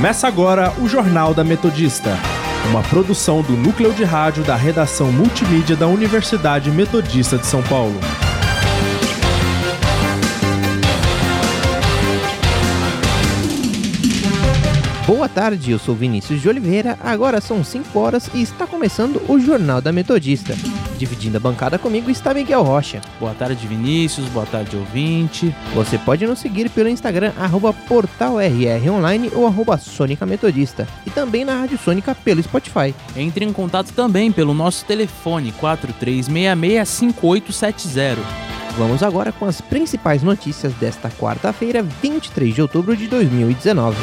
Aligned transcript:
Começa 0.00 0.26
agora 0.26 0.72
o 0.80 0.88
Jornal 0.88 1.34
da 1.34 1.44
Metodista, 1.44 2.16
uma 2.70 2.82
produção 2.82 3.42
do 3.42 3.52
núcleo 3.52 3.92
de 3.92 4.02
rádio 4.02 4.42
da 4.42 4.56
redação 4.56 5.12
multimídia 5.12 5.76
da 5.76 5.86
Universidade 5.86 6.70
Metodista 6.70 7.36
de 7.36 7.44
São 7.44 7.62
Paulo. 7.62 8.00
Boa 15.06 15.28
tarde, 15.28 15.72
eu 15.72 15.78
sou 15.78 15.94
Vinícius 15.94 16.40
de 16.40 16.48
Oliveira. 16.48 16.98
Agora 17.04 17.38
são 17.38 17.62
5 17.62 17.98
horas 17.98 18.30
e 18.32 18.40
está 18.40 18.66
começando 18.66 19.20
o 19.28 19.38
Jornal 19.38 19.82
da 19.82 19.92
Metodista. 19.92 20.54
Dividindo 21.00 21.38
a 21.38 21.40
bancada 21.40 21.78
comigo 21.78 22.10
está 22.10 22.34
Miguel 22.34 22.62
Rocha. 22.62 23.00
Boa 23.18 23.32
tarde, 23.32 23.66
Vinícius. 23.66 24.28
Boa 24.28 24.44
tarde, 24.44 24.76
ouvinte. 24.76 25.56
Você 25.74 25.96
pode 25.96 26.26
nos 26.26 26.40
seguir 26.40 26.68
pelo 26.68 26.90
Instagram, 26.90 27.32
arroba 27.38 27.72
portalrronline 27.72 29.30
ou 29.34 29.46
arroba 29.46 29.78
Sônica 29.78 30.26
Metodista. 30.26 30.86
E 31.06 31.10
também 31.10 31.42
na 31.42 31.54
Rádio 31.54 31.78
Sônica 31.78 32.14
pelo 32.14 32.42
Spotify. 32.42 32.94
Entre 33.16 33.46
em 33.46 33.52
contato 33.52 33.94
também 33.94 34.30
pelo 34.30 34.52
nosso 34.52 34.84
telefone 34.84 35.54
43665870. 35.58 38.18
Vamos 38.76 39.02
agora 39.02 39.32
com 39.32 39.46
as 39.46 39.62
principais 39.62 40.22
notícias 40.22 40.74
desta 40.74 41.08
quarta-feira, 41.08 41.82
23 41.82 42.54
de 42.54 42.60
outubro 42.60 42.94
de 42.94 43.06
2019. 43.06 43.96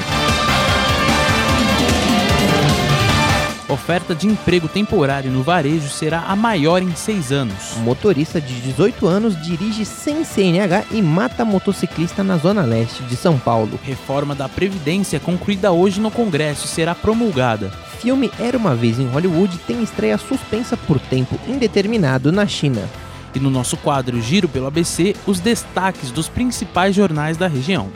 Oferta 3.70 4.16
de 4.16 4.28
emprego 4.28 4.70
temporário 4.70 5.30
no 5.30 5.44
varejo 5.44 5.90
será 5.90 6.22
a 6.22 6.38
maior 6.38 6.82
em 6.82 6.96
seis 6.96 7.34
anos. 7.34 7.76
Um 7.76 7.82
motorista 7.82 8.40
de 8.40 8.62
18 8.62 9.06
anos 9.06 9.42
dirige 9.44 9.84
sem 9.84 10.24
CNH 10.24 10.86
e 10.92 11.02
mata 11.02 11.44
motociclista 11.44 12.24
na 12.24 12.38
zona 12.38 12.62
leste 12.62 13.04
de 13.04 13.18
São 13.18 13.38
Paulo. 13.38 13.78
Reforma 13.84 14.34
da 14.34 14.48
Previdência 14.48 15.20
concluída 15.20 15.74
hoje 15.74 16.00
no 16.00 16.10
Congresso 16.10 16.66
será 16.66 16.96
promulgada. 16.96 17.70
Filme 18.00 18.32
Era 18.40 18.58
uma 18.58 18.74
Vez 18.74 19.00
em 19.00 19.08
Hollywood 19.08 19.58
tem 19.68 19.84
estreia 19.84 20.18
suspensa 20.18 20.78
por 20.78 20.98
tempo 20.98 21.38
indeterminado 21.46 22.32
na 22.32 22.48
China. 22.48 22.88
E 23.36 23.40
no 23.40 23.50
nosso 23.50 23.76
quadro 23.76 24.22
Giro 24.22 24.48
pelo 24.48 24.68
ABC, 24.68 25.14
os 25.26 25.42
destaques 25.42 26.10
dos 26.10 26.30
principais 26.30 26.96
jornais 26.96 27.36
da 27.36 27.48
região. 27.48 27.90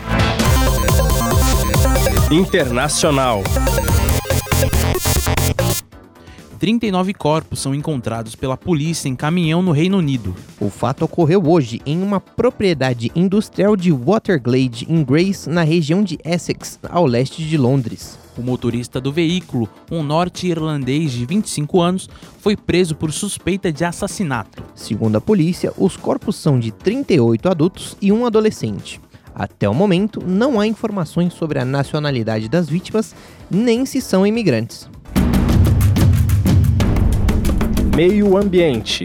Internacional. 2.29 3.41
39 6.61 7.15
corpos 7.15 7.59
são 7.59 7.73
encontrados 7.73 8.35
pela 8.35 8.55
polícia 8.55 9.09
em 9.09 9.15
caminhão 9.15 9.63
no 9.63 9.71
Reino 9.71 9.97
Unido. 9.97 10.35
O 10.59 10.69
fato 10.69 11.03
ocorreu 11.03 11.41
hoje 11.43 11.81
em 11.87 12.03
uma 12.03 12.19
propriedade 12.19 13.11
industrial 13.15 13.75
de 13.75 13.91
Waterglade, 13.91 14.85
em 14.87 15.03
Grace, 15.03 15.49
na 15.49 15.63
região 15.63 16.03
de 16.03 16.19
Essex, 16.23 16.77
ao 16.87 17.07
leste 17.07 17.43
de 17.43 17.57
Londres. 17.57 18.15
O 18.37 18.43
motorista 18.43 19.01
do 19.01 19.11
veículo, 19.11 19.67
um 19.89 20.03
norte-irlandês 20.03 21.11
de 21.11 21.25
25 21.25 21.81
anos, 21.81 22.07
foi 22.37 22.55
preso 22.55 22.93
por 22.93 23.11
suspeita 23.11 23.71
de 23.71 23.83
assassinato. 23.83 24.63
Segundo 24.75 25.15
a 25.15 25.21
polícia, 25.21 25.73
os 25.75 25.97
corpos 25.97 26.35
são 26.35 26.59
de 26.59 26.71
38 26.71 27.49
adultos 27.49 27.97
e 27.99 28.11
um 28.11 28.23
adolescente. 28.23 29.01
Até 29.33 29.67
o 29.67 29.73
momento, 29.73 30.21
não 30.23 30.59
há 30.59 30.67
informações 30.67 31.33
sobre 31.33 31.57
a 31.57 31.65
nacionalidade 31.65 32.47
das 32.47 32.69
vítimas, 32.69 33.15
nem 33.49 33.83
se 33.83 33.99
são 33.99 34.27
imigrantes. 34.27 34.87
Meio 37.93 38.37
Ambiente. 38.37 39.03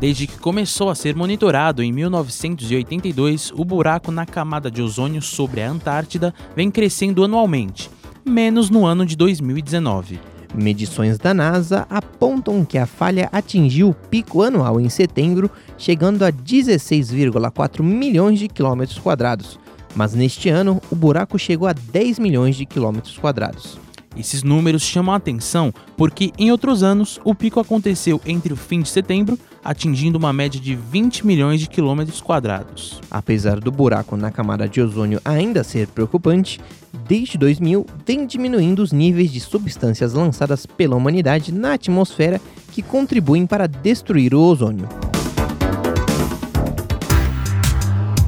Desde 0.00 0.26
que 0.26 0.36
começou 0.38 0.90
a 0.90 0.94
ser 0.96 1.14
monitorado 1.14 1.84
em 1.84 1.92
1982, 1.92 3.52
o 3.54 3.64
buraco 3.64 4.10
na 4.10 4.26
camada 4.26 4.68
de 4.68 4.82
ozônio 4.82 5.22
sobre 5.22 5.62
a 5.62 5.70
Antártida 5.70 6.34
vem 6.56 6.68
crescendo 6.68 7.22
anualmente, 7.22 7.88
menos 8.24 8.70
no 8.70 8.84
ano 8.84 9.06
de 9.06 9.16
2019. 9.16 10.18
Medições 10.52 11.16
da 11.16 11.32
NASA 11.32 11.86
apontam 11.88 12.64
que 12.64 12.76
a 12.76 12.84
falha 12.84 13.28
atingiu 13.30 13.90
o 13.90 13.94
pico 13.94 14.42
anual 14.42 14.80
em 14.80 14.88
setembro, 14.88 15.48
chegando 15.78 16.24
a 16.24 16.32
16,4 16.32 17.84
milhões 17.84 18.40
de 18.40 18.48
quilômetros 18.48 18.98
quadrados. 18.98 19.60
Mas 19.94 20.12
neste 20.12 20.48
ano, 20.48 20.82
o 20.90 20.96
buraco 20.96 21.38
chegou 21.38 21.68
a 21.68 21.72
10 21.72 22.18
milhões 22.18 22.56
de 22.56 22.66
quilômetros 22.66 23.16
quadrados. 23.16 23.78
Esses 24.16 24.42
números 24.42 24.82
chamam 24.82 25.14
a 25.14 25.18
atenção 25.18 25.72
porque 25.96 26.32
em 26.36 26.50
outros 26.50 26.82
anos 26.82 27.20
o 27.24 27.34
pico 27.34 27.60
aconteceu 27.60 28.20
entre 28.26 28.52
o 28.52 28.56
fim 28.56 28.82
de 28.82 28.88
setembro, 28.88 29.38
atingindo 29.64 30.18
uma 30.18 30.32
média 30.32 30.60
de 30.60 30.74
20 30.74 31.24
milhões 31.24 31.60
de 31.60 31.68
quilômetros 31.68 32.20
quadrados. 32.20 33.00
Apesar 33.10 33.60
do 33.60 33.70
buraco 33.70 34.16
na 34.16 34.30
camada 34.30 34.68
de 34.68 34.80
ozônio 34.80 35.20
ainda 35.24 35.62
ser 35.62 35.86
preocupante, 35.86 36.60
desde 37.06 37.38
2000 37.38 37.86
vem 38.04 38.26
diminuindo 38.26 38.82
os 38.82 38.92
níveis 38.92 39.30
de 39.30 39.38
substâncias 39.38 40.12
lançadas 40.12 40.66
pela 40.66 40.96
humanidade 40.96 41.52
na 41.52 41.74
atmosfera 41.74 42.40
que 42.72 42.82
contribuem 42.82 43.46
para 43.46 43.68
destruir 43.68 44.34
o 44.34 44.40
ozônio. 44.40 44.88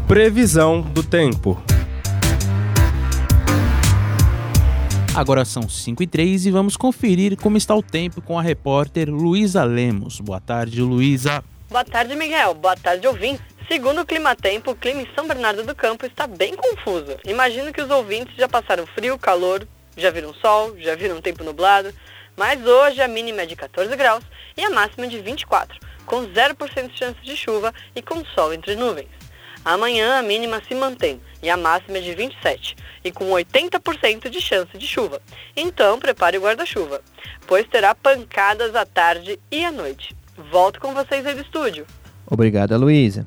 Previsão 0.07 0.83
do 0.83 1.03
tempo. 1.03 1.61
Agora 5.15 5.45
são 5.45 5.69
5 5.69 6.03
e 6.03 6.07
3 6.07 6.47
e 6.47 6.51
vamos 6.51 6.75
conferir 6.75 7.37
como 7.37 7.59
está 7.59 7.75
o 7.75 7.83
tempo 7.83 8.23
com 8.23 8.39
a 8.39 8.43
repórter 8.43 9.11
Luísa 9.11 9.63
Lemos. 9.63 10.19
Boa 10.21 10.41
tarde, 10.41 10.81
Luísa. 10.81 11.45
Boa 11.69 11.85
tarde, 11.85 12.17
Miguel. 12.17 12.55
Boa 12.55 12.75
tarde, 12.75 13.07
ouvintes. 13.07 13.45
Segundo 13.71 14.01
o 14.01 14.07
Clima 14.07 14.35
Tempo, 14.35 14.71
o 14.71 14.75
clima 14.75 15.03
em 15.03 15.09
São 15.15 15.29
Bernardo 15.29 15.65
do 15.65 15.75
Campo 15.75 16.07
está 16.07 16.27
bem 16.27 16.57
confuso. 16.57 17.19
Imagino 17.27 17.75
que 17.75 17.83
os 17.83 17.91
ouvintes 17.91 18.35
já 18.37 18.49
passaram 18.49 18.87
frio, 18.87 19.19
calor, 19.19 19.69
já 19.99 20.11
viram 20.11 20.33
sol, 20.33 20.75
já 20.79 20.95
viram 20.95 21.21
tempo 21.21 21.45
nublado, 21.45 21.93
mas 22.35 22.67
hoje 22.67 23.03
a 23.03 23.09
mínima 23.09 23.43
é 23.43 23.47
de 23.47 23.55
14 23.55 23.95
graus 23.95 24.25
e 24.57 24.65
a 24.65 24.71
máxima 24.71 25.07
de 25.07 25.21
24, 25.21 25.79
com 26.07 26.27
0% 26.27 26.89
de 26.89 26.99
chance 26.99 27.21
de 27.23 27.37
chuva 27.37 27.73
e 27.95 28.01
com 28.01 28.25
sol 28.35 28.53
entre 28.55 28.75
nuvens. 28.77 29.22
Amanhã 29.65 30.19
a 30.19 30.23
mínima 30.23 30.61
se 30.67 30.75
mantém 30.75 31.21
e 31.43 31.49
a 31.49 31.57
máxima 31.57 31.99
é 31.99 32.01
de 32.01 32.15
27 32.15 32.77
e 33.05 33.13
com 33.13 33.31
80% 33.31 34.29
de 34.29 34.41
chance 34.41 34.77
de 34.77 34.87
chuva. 34.87 35.21
Então 35.57 35.99
prepare 35.99 36.37
o 36.39 36.41
guarda-chuva, 36.41 37.01
pois 37.47 37.67
terá 37.69 37.95
pancadas 37.95 38.75
à 38.75 38.85
tarde 38.85 39.39
e 39.51 39.65
à 39.65 39.71
noite. 39.71 40.17
Volto 40.51 40.81
com 40.81 40.93
vocês 40.93 41.25
aí 41.25 41.35
do 41.35 41.43
estúdio. 41.43 41.87
Obrigada, 42.27 42.77
Luísa. 42.77 43.27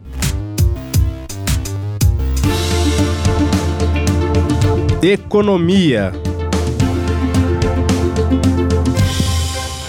Economia. 5.01 6.11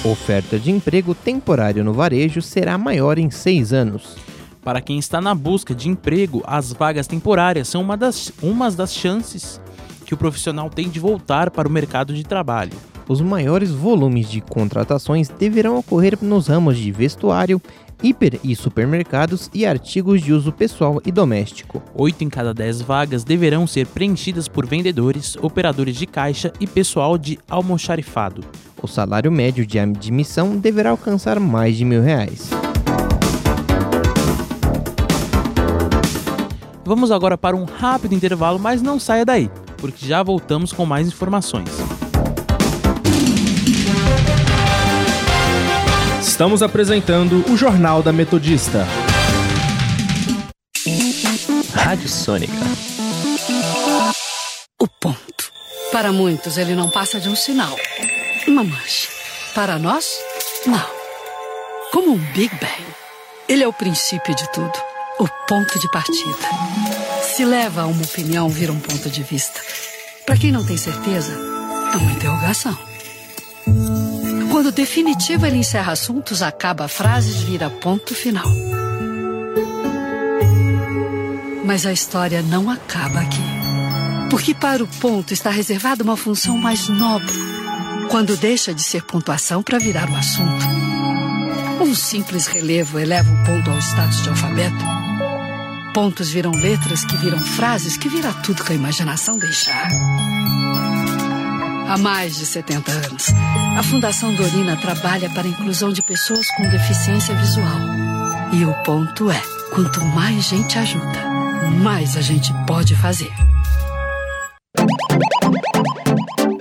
Oferta 0.04 0.58
de 0.58 0.70
emprego 0.70 1.14
temporário 1.14 1.82
no 1.82 1.92
varejo 1.92 2.40
será 2.40 2.78
maior 2.78 3.18
em 3.18 3.30
seis 3.30 3.72
anos. 3.72 4.16
Para 4.66 4.80
quem 4.80 4.98
está 4.98 5.20
na 5.20 5.32
busca 5.32 5.72
de 5.72 5.88
emprego, 5.88 6.42
as 6.44 6.72
vagas 6.72 7.06
temporárias 7.06 7.68
são 7.68 7.80
uma 7.80 7.96
das, 7.96 8.32
umas 8.42 8.74
das 8.74 8.92
chances 8.92 9.60
que 10.04 10.12
o 10.12 10.16
profissional 10.16 10.68
tem 10.68 10.88
de 10.88 10.98
voltar 10.98 11.52
para 11.52 11.68
o 11.68 11.70
mercado 11.70 12.12
de 12.12 12.24
trabalho. 12.24 12.72
Os 13.08 13.20
maiores 13.20 13.70
volumes 13.70 14.28
de 14.28 14.40
contratações 14.40 15.28
deverão 15.28 15.78
ocorrer 15.78 16.18
nos 16.20 16.48
ramos 16.48 16.78
de 16.78 16.90
vestuário, 16.90 17.62
hiper 18.02 18.40
e 18.42 18.56
supermercados 18.56 19.48
e 19.54 19.64
artigos 19.64 20.20
de 20.20 20.32
uso 20.32 20.50
pessoal 20.50 21.00
e 21.06 21.12
doméstico. 21.12 21.80
Oito 21.94 22.24
em 22.24 22.28
cada 22.28 22.52
dez 22.52 22.80
vagas 22.80 23.22
deverão 23.22 23.68
ser 23.68 23.86
preenchidas 23.86 24.48
por 24.48 24.66
vendedores, 24.66 25.36
operadores 25.40 25.94
de 25.94 26.06
caixa 26.08 26.52
e 26.58 26.66
pessoal 26.66 27.16
de 27.16 27.38
almoxarifado. 27.48 28.42
O 28.82 28.88
salário 28.88 29.30
médio 29.30 29.64
de 29.64 29.78
admissão 29.78 30.56
deverá 30.56 30.90
alcançar 30.90 31.38
mais 31.38 31.76
de 31.76 31.84
mil 31.84 32.02
reais. 32.02 32.50
Vamos 36.86 37.10
agora 37.10 37.36
para 37.36 37.56
um 37.56 37.64
rápido 37.64 38.14
intervalo, 38.14 38.60
mas 38.60 38.80
não 38.80 39.00
saia 39.00 39.24
daí, 39.24 39.50
porque 39.76 40.06
já 40.06 40.22
voltamos 40.22 40.72
com 40.72 40.86
mais 40.86 41.08
informações. 41.08 41.68
Estamos 46.22 46.62
apresentando 46.62 47.44
o 47.50 47.56
Jornal 47.56 48.04
da 48.04 48.12
Metodista. 48.12 48.86
Rádio 51.74 52.08
Sônica. 52.08 52.52
O 54.80 54.86
ponto. 54.86 55.50
Para 55.90 56.12
muitos, 56.12 56.56
ele 56.56 56.76
não 56.76 56.88
passa 56.88 57.18
de 57.18 57.28
um 57.28 57.34
sinal. 57.34 57.74
Uma 58.46 58.62
mancha. 58.62 59.08
Para 59.56 59.76
nós, 59.76 60.06
não. 60.64 60.86
Como 61.90 62.12
um 62.12 62.18
Big 62.32 62.54
Bang. 62.60 62.94
Ele 63.48 63.64
é 63.64 63.66
o 63.66 63.72
princípio 63.72 64.36
de 64.36 64.48
tudo. 64.52 64.95
O 65.18 65.26
ponto 65.48 65.78
de 65.78 65.90
partida. 65.90 66.48
Se 67.22 67.42
leva 67.42 67.82
a 67.82 67.86
uma 67.86 68.02
opinião, 68.02 68.50
vira 68.50 68.70
um 68.70 68.78
ponto 68.78 69.08
de 69.08 69.22
vista. 69.22 69.60
Para 70.26 70.36
quem 70.36 70.52
não 70.52 70.62
tem 70.62 70.76
certeza, 70.76 71.32
é 71.94 71.96
uma 71.96 72.12
interrogação. 72.12 72.76
Quando 74.50 74.70
definitivo 74.70 75.46
ele 75.46 75.56
encerra 75.56 75.92
assuntos, 75.92 76.42
acaba 76.42 76.86
frases, 76.86 77.36
vira 77.36 77.70
ponto 77.70 78.14
final. 78.14 78.46
Mas 81.64 81.86
a 81.86 81.92
história 81.92 82.42
não 82.42 82.68
acaba 82.68 83.20
aqui. 83.20 83.40
Porque 84.28 84.54
para 84.54 84.84
o 84.84 84.86
ponto 84.86 85.32
está 85.32 85.48
reservada 85.48 86.04
uma 86.04 86.16
função 86.16 86.58
mais 86.58 86.88
nobre, 86.88 87.32
quando 88.10 88.36
deixa 88.36 88.74
de 88.74 88.82
ser 88.82 89.02
pontuação 89.04 89.62
para 89.62 89.78
virar 89.78 90.10
o 90.10 90.16
assunto. 90.16 90.66
Um 91.80 91.94
simples 91.94 92.46
relevo 92.46 92.98
eleva 92.98 93.30
o 93.30 93.44
ponto 93.46 93.70
ao 93.70 93.78
status 93.78 94.22
de 94.22 94.28
alfabeto. 94.28 95.05
Pontos 95.96 96.28
viram 96.28 96.50
letras 96.50 97.06
que 97.06 97.16
viram 97.16 97.38
frases 97.38 97.96
que 97.96 98.06
vira 98.06 98.30
tudo 98.44 98.62
que 98.62 98.70
a 98.70 98.76
imaginação 98.76 99.38
deixar. 99.38 99.88
Há 101.88 101.96
mais 101.96 102.36
de 102.36 102.44
70 102.44 102.92
anos, 102.92 103.28
a 103.78 103.82
Fundação 103.82 104.34
Dorina 104.34 104.76
trabalha 104.76 105.30
para 105.30 105.44
a 105.44 105.48
inclusão 105.48 105.90
de 105.90 106.02
pessoas 106.02 106.46
com 106.54 106.68
deficiência 106.68 107.34
visual. 107.36 107.78
E 108.52 108.62
o 108.66 108.74
ponto 108.82 109.30
é: 109.30 109.40
quanto 109.74 110.04
mais 110.04 110.44
gente 110.44 110.78
ajuda, 110.78 111.24
mais 111.82 112.14
a 112.14 112.20
gente 112.20 112.52
pode 112.66 112.94
fazer. 112.94 113.32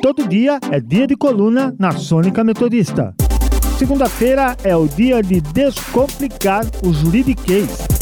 Todo 0.01 0.29
dia 0.29 0.61
é 0.71 0.79
dia 0.79 1.05
de 1.05 1.17
coluna 1.17 1.75
na 1.77 1.91
Sônica 1.91 2.41
Metodista. 2.41 3.13
Segunda-feira 3.77 4.55
é 4.63 4.77
o 4.77 4.87
dia 4.87 5.21
de 5.21 5.41
descomplicar 5.41 6.63
o 6.81 6.93
juridiquês. 6.93 7.94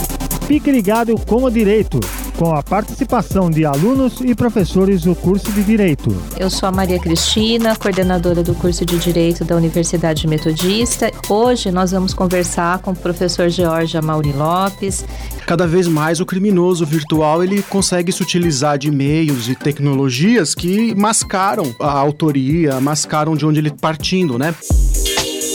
Fique 0.47 0.71
ligado 0.71 1.15
com 1.25 1.43
o 1.43 1.49
direito 1.49 1.99
com 2.37 2.53
a 2.53 2.63
participação 2.63 3.49
de 3.49 3.65
alunos 3.65 4.19
e 4.21 4.33
professores 4.35 5.03
do 5.03 5.15
curso 5.15 5.51
de 5.51 5.63
Direito. 5.63 6.15
Eu 6.37 6.49
sou 6.49 6.67
a 6.67 6.71
Maria 6.71 6.99
Cristina, 6.99 7.75
coordenadora 7.75 8.43
do 8.43 8.55
curso 8.55 8.85
de 8.85 8.97
Direito 8.97 9.45
da 9.45 9.55
Universidade 9.55 10.27
Metodista. 10.27 11.11
Hoje 11.29 11.71
nós 11.71 11.91
vamos 11.91 12.13
conversar 12.13 12.79
com 12.79 12.91
o 12.91 12.95
professor 12.95 13.49
George 13.49 13.99
Mauri 14.01 14.33
Lopes. 14.33 15.05
Cada 15.45 15.67
vez 15.67 15.87
mais 15.87 16.19
o 16.19 16.25
criminoso 16.25 16.85
virtual 16.85 17.43
ele 17.43 17.61
consegue 17.63 18.11
se 18.11 18.21
utilizar 18.21 18.77
de 18.77 18.89
meios 18.89 19.47
e 19.47 19.55
tecnologias 19.55 20.55
que 20.55 20.95
mascaram 20.95 21.73
a 21.79 21.91
autoria, 21.91 22.79
mascaram 22.81 23.35
de 23.35 23.45
onde 23.45 23.59
ele 23.59 23.71
partindo, 23.71 24.37
né? 24.37 24.53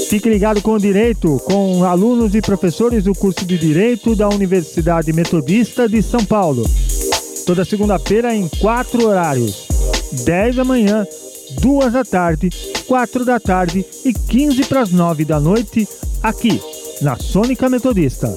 Fique 0.08 0.30
ligado 0.30 0.62
com 0.62 0.72
o 0.72 0.78
Direito, 0.78 1.38
com 1.44 1.84
alunos 1.84 2.34
e 2.34 2.40
professores 2.40 3.04
do 3.04 3.14
curso 3.14 3.44
de 3.44 3.58
Direito 3.58 4.16
da 4.16 4.26
Universidade 4.26 5.12
Metodista 5.12 5.86
de 5.86 6.00
São 6.02 6.24
Paulo. 6.24 6.64
Toda 7.44 7.62
segunda-feira 7.62 8.34
em 8.34 8.48
quatro 8.48 9.06
horários: 9.06 9.68
10 10.24 10.56
da 10.56 10.64
manhã, 10.64 11.06
2 11.60 11.92
da 11.92 12.04
tarde, 12.04 12.48
4 12.86 13.22
da 13.22 13.38
tarde 13.38 13.84
e 14.02 14.14
15 14.14 14.64
para 14.64 14.80
as 14.80 14.90
9 14.90 15.26
da 15.26 15.38
noite, 15.38 15.86
aqui 16.22 16.58
na 17.02 17.16
Sônica 17.16 17.68
Metodista. 17.68 18.34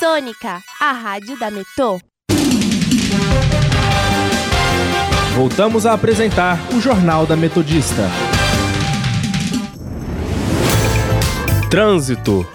Sônica, 0.00 0.60
a 0.80 0.92
rádio 0.92 1.38
da 1.38 1.52
Metô. 1.52 2.00
Voltamos 5.42 5.86
a 5.86 5.92
apresentar 5.92 6.56
o 6.72 6.80
Jornal 6.80 7.26
da 7.26 7.34
Metodista. 7.34 8.02
Trânsito. 11.68 12.46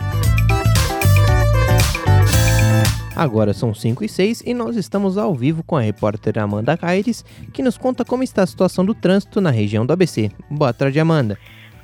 Agora 3.14 3.54
são 3.54 3.74
5 3.74 4.06
e 4.06 4.08
6 4.08 4.44
e 4.46 4.54
nós 4.54 4.78
estamos 4.78 5.18
ao 5.18 5.36
vivo 5.36 5.64
com 5.64 5.76
a 5.76 5.82
repórter 5.82 6.40
Amanda 6.40 6.78
Caires, 6.78 7.26
que 7.52 7.62
nos 7.62 7.78
conta 7.78 8.06
como 8.06 8.24
está 8.24 8.44
a 8.44 8.48
situação 8.48 8.86
do 8.86 8.96
trânsito 8.96 9.42
na 9.42 9.52
região 9.52 9.86
do 9.86 9.92
ABC. 9.92 10.32
Boa 10.50 10.72
tarde, 10.72 10.98
Amanda. 10.98 11.38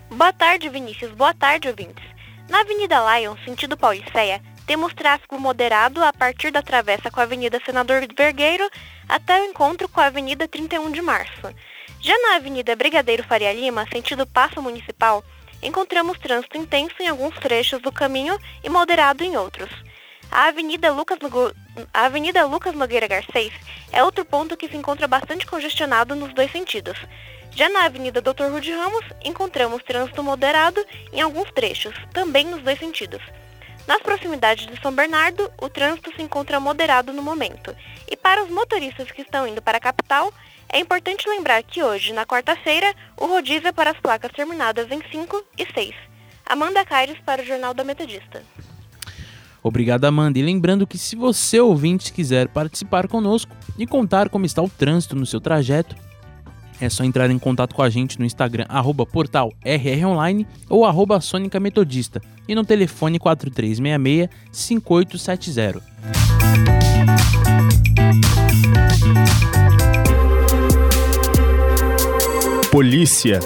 Boa 0.10 0.32
tarde, 0.32 0.70
Vinícius. 0.70 1.12
Boa 1.12 1.34
tarde, 1.34 1.68
ouvintes. 1.68 2.06
Na 2.50 2.62
Avenida 2.62 2.96
Lion, 3.20 3.36
sentido 3.44 3.76
Pauliceia, 3.76 4.42
temos 4.65 4.94
tráfego 4.94 5.39
moderado 5.39 6.04
a 6.04 6.13
partir 6.13 6.51
da 6.51 6.62
travessa 6.62 7.12
com 7.12 7.19
a 7.19 7.24
Avenida 7.24 7.60
Senador 7.65 8.06
Vergueiro 8.15 8.69
até 9.07 9.42
o 9.42 9.45
encontro 9.45 9.88
com 9.89 10.00
a 10.00 10.06
Avenida 10.06 10.48
31 10.48 10.92
de 10.92 11.01
Março. 11.01 11.54
Já 12.00 12.18
na 12.19 12.36
Avenida 12.36 12.75
Brigadeiro 12.75 13.24
Faria 13.24 13.54
Lima, 13.54 13.88
sentido 13.92 14.25
Passo 14.27 14.62
Municipal, 14.62 15.24
encontramos 15.62 16.19
trânsito 16.19 16.57
intenso 16.57 16.95
em 17.00 17.07
alguns 17.07 17.36
trechos 17.36 17.81
do 17.81 17.92
caminho 17.92 18.38
e 18.63 18.69
moderado 18.69 19.24
em 19.24 19.38
outros. 19.38 19.69
A 20.31 20.45
Avenida 20.48 20.92
Lucas, 20.92 21.19
a 21.94 22.06
Avenida 22.06 22.45
Lucas 22.45 22.74
Nogueira 22.74 23.07
Garcês 23.07 23.54
é 23.92 24.04
outro 24.04 24.25
ponto 24.25 24.57
que 24.57 24.68
se 24.68 24.75
encontra 24.75 25.07
bastante 25.07 25.45
congestionado 25.45 26.16
nos 26.16 26.33
dois 26.33 26.51
sentidos. 26.51 26.98
Já 27.51 27.69
na 27.69 27.86
Avenida 27.86 28.19
Dr. 28.19 28.45
Rude 28.51 28.71
Ramos, 28.71 29.06
encontramos 29.24 29.83
trânsito 29.83 30.24
moderado 30.24 30.83
em 31.12 31.21
alguns 31.21 31.51
trechos, 31.51 31.94
também 32.12 32.45
nos 32.45 32.63
dois 32.63 32.80
sentidos. 32.80 33.21
Nas 33.88 34.01
proximidades 34.01 34.65
de 34.65 34.81
São 34.81 34.94
Bernardo, 34.94 35.51
o 35.62 35.68
trânsito 35.68 36.15
se 36.15 36.21
encontra 36.21 36.59
moderado 36.59 37.12
no 37.12 37.21
momento. 37.21 37.75
E 38.09 38.15
para 38.15 38.44
os 38.44 38.50
motoristas 38.50 39.12
que 39.12 39.21
estão 39.21 39.47
indo 39.47 39.62
para 39.62 39.77
a 39.77 39.81
capital, 39.81 40.33
é 40.69 40.80
importante 40.80 41.27
lembrar 41.27 41.62
que 41.63 41.83
hoje, 41.83 42.13
na 42.13 42.25
quarta-feira, 42.25 42.94
o 43.18 43.25
rodízio 43.25 43.68
é 43.68 43.71
para 43.71 43.91
as 43.91 44.00
placas 44.00 44.31
terminadas 44.31 44.89
em 44.89 45.01
5 45.12 45.44
e 45.57 45.65
6. 45.74 45.94
Amanda 46.45 46.85
Caires 46.85 47.18
para 47.25 47.41
o 47.41 47.45
Jornal 47.45 47.74
da 47.74 47.83
Metodista. 47.83 48.41
Obrigado, 49.62 50.06
Amanda. 50.06 50.39
E 50.39 50.41
lembrando 50.41 50.88
que 50.88 50.97
se 50.97 51.15
você, 51.15 51.59
ouvinte, 51.59 52.12
quiser 52.12 52.47
participar 52.47 53.07
conosco 53.07 53.56
e 53.77 53.88
contar 53.88 54.30
como 54.30 54.45
está 54.45 54.62
o 54.62 54.69
trânsito 54.69 55.15
no 55.15 55.25
seu 55.25 55.39
trajeto, 55.39 55.95
é 56.80 56.88
só 56.90 57.04
entrar 57.04 57.30
em 57.30 57.40
contato 57.40 57.75
com 57.75 57.81
a 57.81 57.90
gente 57.90 58.18
no 58.20 58.25
Instagram, 58.25 58.66
arroba 58.70 59.06
portal 59.06 59.52
RROnline 59.64 60.48
ou 60.70 60.86
arroba 60.86 61.20
Sônica 61.22 61.60
Metodista 61.60 62.22
e 62.48 62.56
no 62.56 62.66
telefone 62.66 63.20
4366-5870. 63.20 65.81
Polícia. 72.72 73.40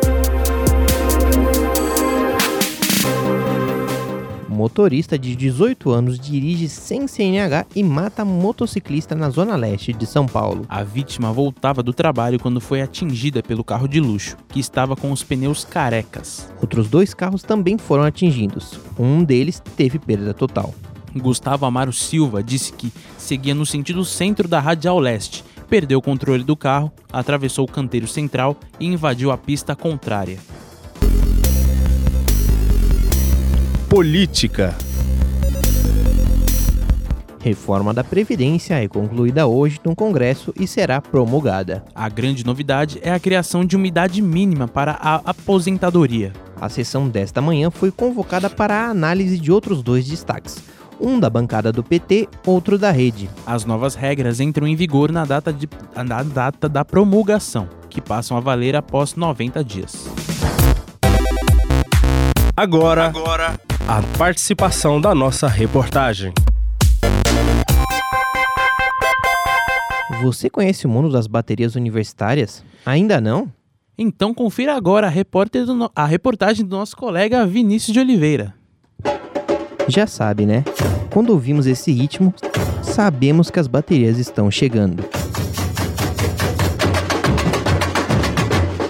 Motorista 4.57 5.19
de 5.19 5.35
18 5.35 5.91
anos 5.91 6.19
dirige 6.19 6.67
sem 6.67 7.07
CNH 7.07 7.67
e 7.75 7.83
mata 7.83 8.25
motociclista 8.25 9.13
na 9.13 9.29
zona 9.29 9.55
leste 9.55 9.93
de 9.93 10.07
São 10.07 10.25
Paulo. 10.25 10.65
A 10.67 10.81
vítima 10.81 11.31
voltava 11.31 11.83
do 11.83 11.93
trabalho 11.93 12.39
quando 12.39 12.59
foi 12.59 12.81
atingida 12.81 13.43
pelo 13.43 13.63
carro 13.63 13.87
de 13.87 13.99
luxo, 13.99 14.35
que 14.49 14.59
estava 14.59 14.95
com 14.95 15.11
os 15.11 15.21
pneus 15.23 15.63
carecas. 15.63 16.51
Outros 16.59 16.89
dois 16.89 17.13
carros 17.13 17.43
também 17.43 17.77
foram 17.77 18.01
atingidos. 18.01 18.79
Um 18.97 19.23
deles 19.23 19.61
teve 19.75 19.99
perda 19.99 20.33
total. 20.33 20.73
Gustavo 21.15 21.67
Amaro 21.67 21.93
Silva 21.93 22.41
disse 22.41 22.73
que 22.73 22.91
seguia 23.15 23.53
no 23.53 23.65
sentido 23.65 24.03
centro 24.03 24.47
da 24.47 24.59
Radial 24.59 24.97
Leste, 24.97 25.45
perdeu 25.69 25.99
o 25.99 26.01
controle 26.01 26.43
do 26.43 26.57
carro, 26.57 26.91
atravessou 27.13 27.65
o 27.65 27.71
canteiro 27.71 28.07
central 28.07 28.57
e 28.79 28.87
invadiu 28.87 29.29
a 29.29 29.37
pista 29.37 29.75
contrária. 29.75 30.39
Política. 33.97 34.75
Reforma 37.39 37.95
da 37.95 38.03
Previdência 38.03 38.75
é 38.75 38.87
concluída 38.87 39.47
hoje 39.47 39.79
no 39.83 39.95
Congresso 39.95 40.53
e 40.55 40.67
será 40.67 41.01
promulgada. 41.01 41.83
A 41.95 42.07
grande 42.07 42.45
novidade 42.45 42.99
é 43.01 43.11
a 43.11 43.19
criação 43.19 43.65
de 43.65 43.75
uma 43.75 43.87
idade 43.87 44.21
mínima 44.21 44.67
para 44.67 44.91
a 45.01 45.15
aposentadoria. 45.25 46.31
A 46.61 46.69
sessão 46.69 47.09
desta 47.09 47.41
manhã 47.41 47.71
foi 47.71 47.89
convocada 47.89 48.51
para 48.51 48.75
a 48.75 48.89
análise 48.91 49.39
de 49.39 49.51
outros 49.51 49.81
dois 49.81 50.05
destaques. 50.05 50.63
Um 51.01 51.19
da 51.19 51.27
bancada 51.27 51.71
do 51.71 51.83
PT, 51.83 52.29
outro 52.45 52.77
da 52.77 52.91
rede. 52.91 53.27
As 53.47 53.65
novas 53.65 53.95
regras 53.95 54.39
entram 54.39 54.67
em 54.67 54.75
vigor 54.75 55.11
na 55.11 55.25
data, 55.25 55.51
de, 55.51 55.67
na 56.05 56.21
data 56.21 56.69
da 56.69 56.85
promulgação, 56.85 57.67
que 57.89 57.99
passam 57.99 58.37
a 58.37 58.41
valer 58.41 58.75
após 58.75 59.15
90 59.15 59.63
dias. 59.63 60.07
Agora, 62.55 63.07
Agora 63.07 63.66
a 63.87 64.01
participação 64.17 64.99
da 64.99 65.15
nossa 65.15 65.47
reportagem. 65.47 66.33
Você 70.21 70.49
conhece 70.49 70.85
o 70.85 70.89
mundo 70.89 71.09
das 71.09 71.25
baterias 71.25 71.73
universitárias? 71.75 72.61
Ainda 72.85 73.21
não? 73.21 73.49
Então 73.97 74.33
confira 74.33 74.75
agora 74.75 75.07
a, 75.07 75.73
no... 75.73 75.89
a 75.95 76.05
reportagem 76.05 76.65
do 76.65 76.75
nosso 76.75 76.97
colega 76.97 77.47
Vinícius 77.47 77.93
de 77.93 77.99
Oliveira. 78.01 78.53
Já 79.87 80.05
sabe, 80.05 80.45
né? 80.45 80.65
Quando 81.09 81.29
ouvimos 81.29 81.65
esse 81.65 81.89
ritmo, 81.93 82.33
sabemos 82.83 83.49
que 83.49 83.57
as 83.57 83.67
baterias 83.67 84.17
estão 84.17 84.51
chegando. 84.51 85.05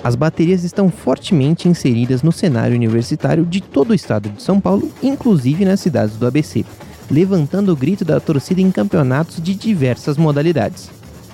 As 0.08 0.16
baterias 0.16 0.64
estão 0.64 0.90
fortemente 0.90 1.68
inseridas 1.68 2.24
no 2.24 2.32
cenário 2.32 2.74
universitário 2.74 3.46
de 3.46 3.60
todo 3.60 3.90
o 3.90 3.94
estado 3.94 4.30
de 4.30 4.42
São 4.42 4.58
Paulo, 4.58 4.90
inclusive 5.04 5.66
nas 5.66 5.82
cidades 5.82 6.16
do 6.16 6.26
ABC, 6.26 6.64
levantando 7.12 7.74
o 7.74 7.76
grito 7.76 8.06
da 8.06 8.18
torcida 8.18 8.62
em 8.62 8.72
campeonatos 8.72 9.44
de 9.44 9.54
diversas 9.54 10.16
modalidades. 10.16 10.90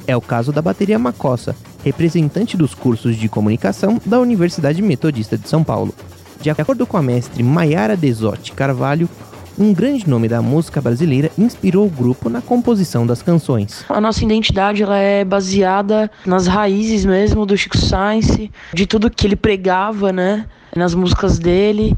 É 0.08 0.18
o 0.18 0.22
caso 0.22 0.52
da 0.52 0.60
bateria 0.60 0.98
Macossa, 0.98 1.56
representante 1.84 2.58
dos 2.58 2.74
cursos 2.74 3.16
de 3.16 3.30
comunicação 3.30 4.02
da 4.04 4.20
Universidade 4.20 4.82
Metodista 4.82 5.38
de 5.38 5.48
São 5.48 5.64
Paulo. 5.64 5.94
De 6.42 6.50
acordo 6.50 6.88
com 6.88 6.98
a 6.98 7.04
mestre 7.04 7.44
Maiara 7.44 7.96
Desotti 7.96 8.54
Carvalho, 8.54 9.08
um 9.58 9.74
grande 9.74 10.10
nome 10.10 10.28
da 10.28 10.42
música 10.42 10.82
brasileira 10.82 11.32
inspirou 11.38 11.86
o 11.86 11.90
grupo 11.90 12.30
na 12.30 12.42
composição 12.42 13.06
das 13.06 13.22
canções. 13.22 13.86
A 13.88 14.02
nossa 14.02 14.24
identidade 14.24 14.84
ela 14.84 14.98
é 14.98 15.24
baseada 15.24 16.10
nas 16.26 16.48
raízes 16.48 17.06
mesmo 17.06 17.46
do 17.46 17.58
Chico 17.58 17.78
Science, 17.78 18.52
de 18.74 18.88
tudo 18.88 19.10
que 19.10 19.28
ele 19.28 19.36
pregava, 19.36 20.12
né, 20.12 20.46
nas 20.76 20.94
músicas 20.94 21.38
dele. 21.38 21.96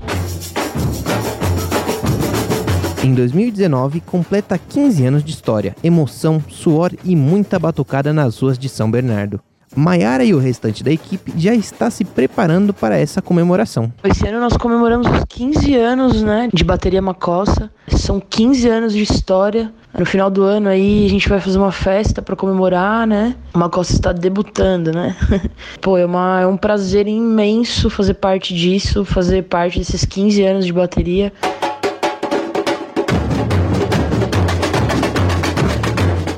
Em 3.04 3.14
2019, 3.14 4.02
completa 4.02 4.58
15 4.58 5.06
anos 5.06 5.24
de 5.24 5.32
história, 5.32 5.76
emoção, 5.84 6.44
suor 6.50 6.92
e 7.04 7.16
muita 7.16 7.60
batucada 7.60 8.12
nas 8.12 8.40
ruas 8.40 8.58
de 8.58 8.68
São 8.68 8.90
Bernardo. 8.90 9.40
Maiara 9.76 10.24
e 10.24 10.34
o 10.34 10.40
restante 10.40 10.84
da 10.84 10.92
equipe 10.92 11.34
já 11.38 11.54
está 11.54 11.90
se 11.90 12.04
preparando 12.04 12.74
para 12.74 12.98
essa 12.98 13.22
comemoração. 13.22 13.92
Esse 14.04 14.28
ano 14.28 14.40
nós 14.40 14.56
comemoramos 14.58 15.08
os 15.08 15.24
15 15.28 15.76
anos 15.76 16.22
né, 16.22 16.50
de 16.54 16.64
Bateria 16.64 17.02
Macossa. 17.02 17.70
São 17.90 18.20
15 18.20 18.70
anos 18.70 18.94
de 18.94 19.04
história. 19.04 19.72
No 19.98 20.06
final 20.06 20.30
do 20.30 20.44
ano 20.44 20.68
aí 20.68 21.06
a 21.06 21.10
gente 21.10 21.30
vai 21.30 21.40
fazer 21.40 21.58
uma 21.58 21.72
festa 21.72 22.22
para 22.22 22.36
comemorar, 22.36 23.08
né? 23.08 23.36
Macossa 23.54 23.94
está 23.94 24.12
debutando, 24.12 24.92
né? 24.92 25.16
Pô, 25.80 25.98
é, 25.98 26.06
uma, 26.06 26.42
é 26.42 26.48
um 26.48 26.58
prazer 26.58 27.08
imenso 27.08 27.90
fazer 27.90 28.16
parte 28.16 28.54
disso, 28.54 29.06
fazer 29.06 29.44
parte 29.44 29.80
desses 29.80 30.04
15 30.04 30.44
anos 30.44 30.66
de 30.66 30.74
bateria. 30.74 31.32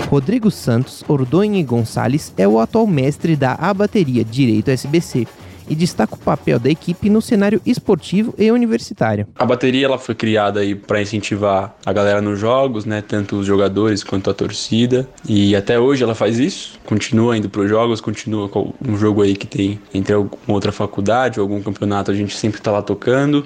Rodrigo 0.07 0.49
Santos 0.49 1.03
Ordonhe 1.05 1.61
Gonçalves 1.63 2.33
é 2.37 2.47
o 2.47 2.59
atual 2.59 2.87
mestre 2.87 3.35
da 3.35 3.53
A 3.59 3.73
Bateria 3.73 4.23
Direito 4.23 4.71
SBC 4.71 5.27
e 5.69 5.75
destaca 5.75 6.15
o 6.15 6.17
papel 6.17 6.57
da 6.57 6.69
equipe 6.69 7.09
no 7.09 7.21
cenário 7.21 7.61
esportivo 7.65 8.33
e 8.37 8.49
universitário. 8.49 9.27
A 9.35 9.45
bateria 9.45 9.85
ela 9.85 9.97
foi 9.97 10.15
criada 10.15 10.61
aí 10.61 10.75
para 10.75 11.01
incentivar 11.01 11.75
a 11.85 11.91
galera 11.91 12.21
nos 12.21 12.39
jogos, 12.39 12.85
né, 12.85 13.03
tanto 13.05 13.35
os 13.35 13.45
jogadores 13.45 14.01
quanto 14.01 14.29
a 14.29 14.33
torcida, 14.33 15.05
e 15.27 15.53
até 15.57 15.77
hoje 15.77 16.05
ela 16.05 16.15
faz 16.15 16.39
isso. 16.39 16.79
Continua 16.85 17.37
indo 17.37 17.49
para 17.49 17.59
os 17.59 17.69
jogos, 17.69 17.99
continua 17.99 18.47
com 18.47 18.73
um 18.87 18.97
jogo 18.97 19.23
aí 19.23 19.35
que 19.35 19.45
tem 19.45 19.77
entre 19.93 20.13
alguma 20.13 20.39
outra 20.47 20.71
faculdade 20.71 21.37
ou 21.37 21.43
algum 21.43 21.61
campeonato, 21.61 22.11
a 22.11 22.15
gente 22.15 22.33
sempre 22.37 22.61
está 22.61 22.71
lá 22.71 22.81
tocando. 22.81 23.45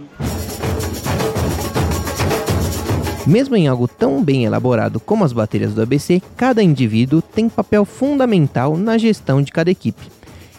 Mesmo 3.32 3.56
em 3.56 3.66
algo 3.66 3.88
tão 3.88 4.22
bem 4.22 4.44
elaborado 4.44 5.00
como 5.00 5.24
as 5.24 5.32
baterias 5.32 5.74
do 5.74 5.82
ABC, 5.82 6.22
cada 6.36 6.62
indivíduo 6.62 7.22
tem 7.22 7.48
papel 7.48 7.86
fundamental 7.86 8.76
na 8.76 8.98
gestão 8.98 9.42
de 9.42 9.54
cada 9.54 9.72
equipe. 9.72 10.04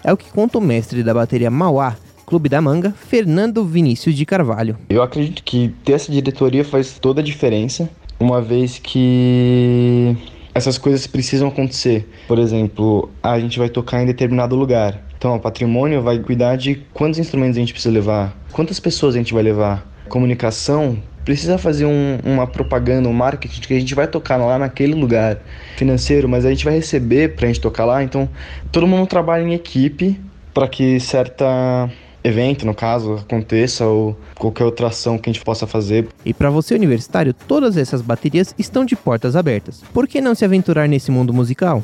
É 0.02 0.11
o 0.11 0.17
que 0.17 0.33
conta 0.33 0.57
o 0.57 0.61
mestre 0.61 1.02
da 1.02 1.12
bateria 1.12 1.50
Mauá, 1.50 1.95
Clube 2.25 2.49
da 2.49 2.62
Manga, 2.62 2.91
Fernando 2.93 3.62
Vinícius 3.62 4.14
de 4.14 4.25
Carvalho. 4.25 4.79
Eu 4.88 5.02
acredito 5.02 5.43
que 5.45 5.69
ter 5.85 5.93
essa 5.93 6.11
diretoria 6.11 6.64
faz 6.64 6.99
toda 6.99 7.21
a 7.21 7.25
diferença, 7.25 7.91
uma 8.19 8.41
vez 8.41 8.79
que 8.79 10.17
essas 10.55 10.79
coisas 10.79 11.07
precisam 11.07 11.49
acontecer. 11.49 12.09
Por 12.26 12.38
exemplo, 12.38 13.11
a 13.23 13.38
gente 13.38 13.59
vai 13.59 13.69
tocar 13.69 14.02
em 14.02 14.07
determinado 14.07 14.57
lugar. 14.57 14.99
Então, 15.19 15.37
o 15.37 15.38
patrimônio 15.38 16.00
vai 16.00 16.19
cuidar 16.21 16.57
de 16.57 16.76
quantos 16.95 17.19
instrumentos 17.19 17.59
a 17.59 17.61
gente 17.61 17.75
precisa 17.75 17.93
levar, 17.93 18.35
quantas 18.50 18.81
pessoas 18.81 19.14
a 19.14 19.19
gente 19.19 19.35
vai 19.35 19.43
levar. 19.43 19.87
Comunicação 20.09 20.97
precisa 21.25 21.59
fazer 21.59 21.87
um, 21.87 22.19
uma 22.25 22.47
propaganda, 22.47 23.09
um 23.09 23.12
marketing 23.12 23.61
que 23.61 23.75
a 23.75 23.81
gente 23.81 23.95
vai 23.95 24.07
tocar 24.07 24.37
lá 24.37 24.59
naquele 24.59 24.95
lugar 24.95 25.38
financeiro, 25.76 26.29
mas 26.29 26.45
a 26.45 26.50
gente 26.50 26.64
vai 26.64 26.75
receber 26.75 27.35
para 27.35 27.47
a 27.47 27.49
gente 27.49 27.61
tocar 27.61 27.85
lá. 27.85 28.02
Então, 28.02 28.29
todo 28.71 28.87
mundo 28.87 29.07
trabalha 29.07 29.43
em 29.43 29.55
equipe 29.55 30.21
para 30.52 30.69
que 30.69 30.99
certa 31.00 31.91
evento, 32.25 32.64
no 32.64 32.75
caso, 32.75 33.14
aconteça 33.14 33.85
ou 33.85 34.17
qualquer 34.37 34.64
outra 34.64 34.88
ação 34.88 35.19
que 35.19 35.29
a 35.29 35.33
gente 35.33 35.45
possa 35.45 35.67
fazer. 35.67 36.09
E 36.25 36.33
para 36.33 36.50
você 36.50 36.75
universitário, 36.75 37.35
todas 37.35 37.76
essas 37.76 38.00
baterias 38.00 38.55
estão 38.59 38.85
de 38.85 38.95
portas 38.95 39.35
abertas. 39.35 39.83
Por 39.93 40.07
que 40.07 40.21
não 40.21 40.35
se 40.35 40.45
aventurar 40.45 40.88
nesse 40.88 41.11
mundo 41.11 41.33
musical? 41.33 41.83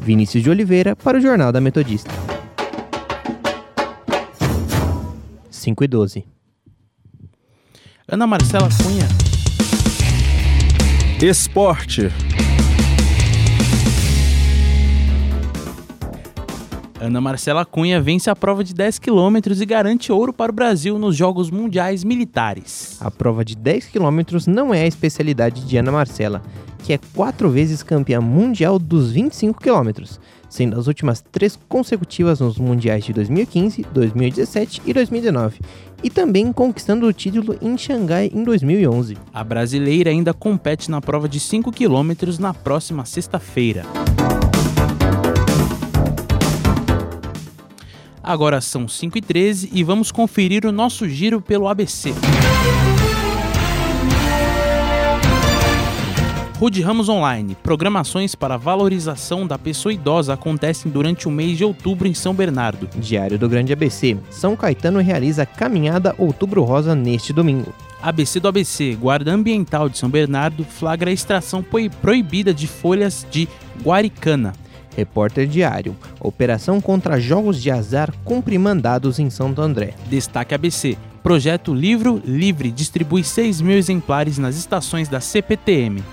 Vinícius 0.00 0.42
de 0.42 0.50
Oliveira 0.50 0.96
para 0.96 1.18
o 1.18 1.20
Jornal 1.20 1.52
da 1.52 1.60
Metodista. 1.60 2.10
5 5.50 5.84
e 5.84 5.86
12. 5.86 6.41
Ana 8.12 8.26
Marcela 8.26 8.68
Cunha. 8.68 9.08
Esporte. 11.22 12.12
Ana 17.00 17.22
Marcela 17.22 17.64
Cunha 17.64 18.02
vence 18.02 18.28
a 18.28 18.36
prova 18.36 18.62
de 18.62 18.74
10 18.74 18.98
km 18.98 19.38
e 19.58 19.64
garante 19.64 20.12
ouro 20.12 20.30
para 20.30 20.52
o 20.52 20.54
Brasil 20.54 20.98
nos 20.98 21.16
Jogos 21.16 21.50
Mundiais 21.50 22.04
Militares. 22.04 22.98
A 23.00 23.10
prova 23.10 23.42
de 23.42 23.56
10 23.56 23.86
km 23.86 24.20
não 24.46 24.74
é 24.74 24.82
a 24.82 24.86
especialidade 24.86 25.64
de 25.64 25.78
Ana 25.78 25.90
Marcela, 25.90 26.42
que 26.82 26.92
é 26.92 26.98
quatro 27.14 27.48
vezes 27.48 27.82
campeã 27.82 28.20
mundial 28.20 28.78
dos 28.78 29.12
25 29.12 29.60
km, 29.60 30.04
sendo 30.48 30.78
as 30.78 30.86
últimas 30.86 31.20
três 31.20 31.58
consecutivas 31.68 32.40
nos 32.40 32.58
mundiais 32.58 33.04
de 33.04 33.12
2015, 33.12 33.86
2017 33.92 34.82
e 34.84 34.92
2019, 34.92 35.60
e 36.02 36.10
também 36.10 36.52
conquistando 36.52 37.06
o 37.06 37.12
título 37.12 37.56
em 37.62 37.78
Xangai 37.78 38.30
em 38.34 38.42
2011. 38.42 39.16
A 39.32 39.44
brasileira 39.44 40.10
ainda 40.10 40.34
compete 40.34 40.90
na 40.90 41.00
prova 41.00 41.28
de 41.28 41.38
5 41.38 41.70
km 41.70 42.38
na 42.40 42.52
próxima 42.52 43.04
sexta-feira. 43.04 43.86
Agora 48.22 48.60
são 48.60 48.86
5h13 48.86 49.70
e 49.72 49.82
vamos 49.82 50.12
conferir 50.12 50.64
o 50.64 50.70
nosso 50.70 51.08
giro 51.08 51.40
pelo 51.40 51.66
ABC. 51.66 52.12
Rude 56.62 56.80
Ramos 56.80 57.08
Online. 57.08 57.56
Programações 57.60 58.36
para 58.36 58.56
valorização 58.56 59.44
da 59.44 59.58
pessoa 59.58 59.92
idosa 59.92 60.34
acontecem 60.34 60.92
durante 60.92 61.26
o 61.26 61.30
mês 61.32 61.58
de 61.58 61.64
outubro 61.64 62.06
em 62.06 62.14
São 62.14 62.32
Bernardo. 62.32 62.88
Diário 63.00 63.36
do 63.36 63.48
Grande 63.48 63.72
ABC. 63.72 64.16
São 64.30 64.54
Caetano 64.54 65.00
realiza 65.00 65.44
caminhada 65.44 66.14
Outubro 66.16 66.62
Rosa 66.62 66.94
neste 66.94 67.32
domingo. 67.32 67.74
ABC 68.00 68.38
do 68.38 68.46
ABC, 68.46 68.94
Guarda 68.94 69.32
Ambiental 69.32 69.88
de 69.88 69.98
São 69.98 70.08
Bernardo 70.08 70.62
flagra 70.62 71.10
a 71.10 71.12
extração 71.12 71.64
proibida 72.00 72.54
de 72.54 72.68
folhas 72.68 73.26
de 73.28 73.48
guaricana. 73.82 74.52
Repórter 74.96 75.48
Diário. 75.48 75.96
Operação 76.20 76.80
contra 76.80 77.18
jogos 77.18 77.60
de 77.60 77.72
azar 77.72 78.14
cumpre 78.24 78.56
mandados 78.56 79.18
em 79.18 79.30
Santo 79.30 79.60
André. 79.60 79.94
Destaque 80.08 80.54
ABC. 80.54 80.96
Projeto 81.24 81.74
Livro 81.74 82.22
Livre 82.24 82.70
distribui 82.70 83.24
6 83.24 83.60
mil 83.60 83.76
exemplares 83.76 84.38
nas 84.38 84.54
estações 84.54 85.08
da 85.08 85.18
CPTM. 85.18 86.04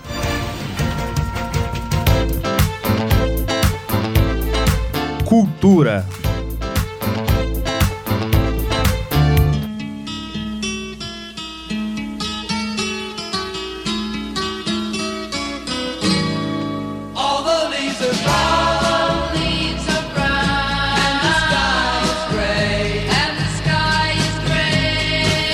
Cultura. 5.30 6.04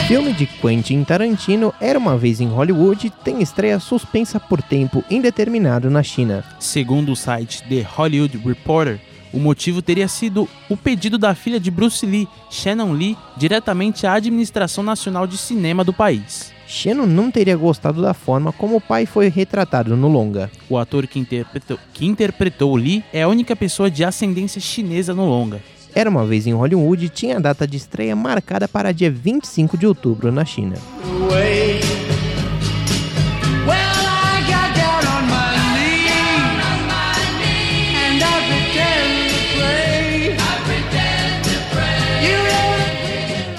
Filme 0.07 0.31
de 0.31 0.45
Quentin 0.45 1.03
Tarantino 1.03 1.73
Era 1.81 1.99
uma 1.99 2.17
vez 2.17 2.39
em 2.39 2.47
Hollywood 2.47 3.09
tem 3.25 3.41
estreia 3.41 3.77
suspensa 3.81 4.39
por 4.39 4.61
tempo 4.61 5.03
indeterminado 5.11 5.89
na 5.89 6.01
China. 6.01 6.45
Segundo 6.61 7.11
o 7.11 7.15
site 7.17 7.61
The 7.67 7.81
Hollywood 7.81 8.37
Reporter, 8.37 9.01
o 9.35 9.39
motivo 9.39 9.81
teria 9.81 10.07
sido 10.07 10.47
o 10.69 10.77
pedido 10.77 11.17
da 11.17 11.35
filha 11.35 11.59
de 11.59 11.69
Bruce 11.69 12.05
Lee, 12.05 12.27
Shannon 12.49 12.93
Lee, 12.93 13.17
diretamente 13.35 14.07
à 14.07 14.13
Administração 14.13 14.81
Nacional 14.81 15.27
de 15.27 15.37
Cinema 15.37 15.83
do 15.83 15.91
país. 15.91 16.53
Shannon 16.65 17.05
não 17.05 17.29
teria 17.29 17.57
gostado 17.57 18.01
da 18.01 18.13
forma 18.13 18.53
como 18.53 18.77
o 18.77 18.81
pai 18.81 19.05
foi 19.05 19.27
retratado 19.27 19.95
no 19.97 20.07
longa. 20.07 20.49
O 20.69 20.77
ator 20.77 21.05
que 21.05 21.19
interpretou, 21.19 21.77
que 21.93 22.05
interpretou 22.05 22.75
Lee 22.75 23.03
é 23.11 23.23
a 23.23 23.27
única 23.27 23.55
pessoa 23.55 23.91
de 23.91 24.05
ascendência 24.05 24.61
chinesa 24.61 25.13
no 25.13 25.25
longa. 25.25 25.61
Era 25.93 26.09
uma 26.09 26.25
vez 26.25 26.47
em 26.47 26.53
Hollywood 26.53 27.09
tinha 27.09 27.37
a 27.37 27.41
data 27.41 27.67
de 27.67 27.75
estreia 27.75 28.15
marcada 28.15 28.67
para 28.67 28.93
dia 28.93 29.11
25 29.11 29.77
de 29.77 29.85
outubro 29.85 30.31
na 30.31 30.45
China. 30.45 30.75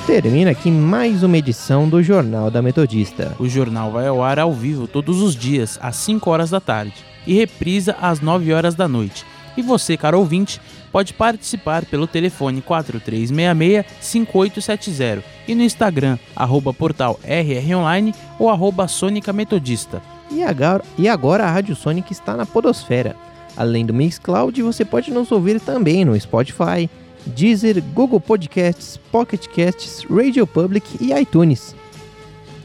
Termina 0.07 0.53
aqui 0.53 0.71
mais 0.71 1.25
uma 1.25 1.37
edição 1.37 1.89
do 1.89 2.01
Jornal 2.01 2.49
da 2.49 2.63
Metodista. 2.63 3.35
O 3.41 3.49
jornal 3.49 3.91
vai 3.91 4.07
ao 4.07 4.23
ar 4.23 4.39
ao 4.39 4.53
vivo 4.53 4.87
todos 4.87 5.21
os 5.21 5.35
dias, 5.35 5.81
às 5.83 5.97
5 5.97 6.31
horas 6.31 6.51
da 6.51 6.61
tarde, 6.61 6.95
e 7.27 7.35
reprisa 7.35 7.97
às 8.01 8.21
9 8.21 8.53
horas 8.53 8.77
da 8.77 8.87
noite. 8.87 9.27
E 9.57 9.63
você, 9.63 9.97
caro 9.97 10.21
ouvinte, 10.21 10.61
pode 10.93 11.13
participar 11.13 11.85
pelo 11.85 12.07
telefone 12.07 12.63
4366-5870 12.63 15.25
e 15.49 15.57
no 15.57 15.65
Instagram, 15.65 16.21
arroba 16.37 16.73
portal 16.73 17.19
rronline 17.25 18.15
ou 18.39 18.49
arroba 18.49 18.87
Sônica 18.87 19.33
Metodista. 19.33 20.01
E 20.31 20.45
agora, 20.45 20.85
e 20.97 21.09
agora 21.09 21.43
a 21.43 21.51
Rádio 21.51 21.75
Sonic 21.75 22.13
está 22.13 22.37
na 22.37 22.47
podosfera. 22.47 23.17
Além 23.57 23.85
do 23.85 23.93
Mixcloud, 23.93 24.63
você 24.63 24.85
pode 24.85 25.11
nos 25.11 25.33
ouvir 25.33 25.61
também 25.61 26.05
no 26.05 26.17
Spotify, 26.21 26.89
Deezer, 27.27 27.83
Google 27.95 28.21
Podcasts, 28.21 28.99
Pocket 29.11 29.47
Casts, 29.49 30.05
Radio 30.09 30.47
Public 30.47 30.97
e 31.01 31.13
iTunes. 31.13 31.75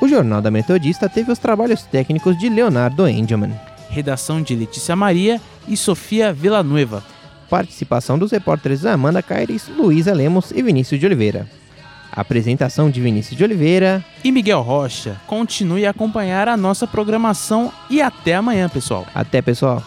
O 0.00 0.08
Jornal 0.08 0.40
da 0.40 0.50
Metodista 0.50 1.10
teve 1.10 1.30
os 1.30 1.38
trabalhos 1.38 1.82
técnicos 1.82 2.38
de 2.38 2.48
Leonardo 2.48 3.06
Engelman. 3.06 3.52
Redação 3.90 4.40
de 4.40 4.56
Letícia 4.56 4.96
Maria 4.96 5.38
e 5.68 5.76
Sofia 5.76 6.32
Villanueva. 6.32 7.04
Participação 7.50 8.18
dos 8.18 8.30
repórteres 8.30 8.86
Amanda 8.86 9.22
Caires, 9.22 9.68
Luísa 9.68 10.14
Lemos 10.14 10.50
e 10.52 10.62
Vinícius 10.62 10.98
de 10.98 11.04
Oliveira. 11.04 11.59
Apresentação 12.12 12.90
de 12.90 13.00
Vinícius 13.00 13.36
de 13.36 13.44
Oliveira 13.44 14.04
e 14.22 14.32
Miguel 14.32 14.62
Rocha. 14.62 15.16
Continue 15.26 15.86
a 15.86 15.90
acompanhar 15.90 16.48
a 16.48 16.56
nossa 16.56 16.86
programação 16.86 17.72
e 17.88 18.00
até 18.02 18.34
amanhã, 18.34 18.68
pessoal. 18.68 19.06
Até, 19.14 19.40
pessoal. 19.40 19.82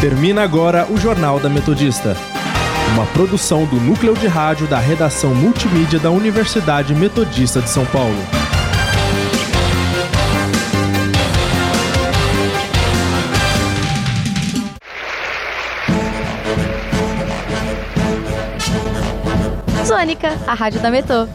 Termina 0.00 0.44
agora 0.44 0.86
o 0.88 0.96
Jornal 0.96 1.40
da 1.40 1.48
Metodista. 1.48 2.16
Uma 2.94 3.04
produção 3.06 3.64
do 3.66 3.80
núcleo 3.80 4.14
de 4.14 4.28
rádio 4.28 4.68
da 4.68 4.78
redação 4.78 5.34
multimídia 5.34 5.98
da 5.98 6.08
Universidade 6.08 6.94
Metodista 6.94 7.60
de 7.60 7.68
São 7.68 7.84
Paulo. 7.86 8.14
Sônica, 19.84 20.38
a 20.46 20.54
rádio 20.54 20.80
da 20.80 20.92
Metô. 20.92 21.26